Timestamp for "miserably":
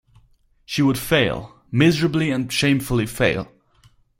1.71-2.31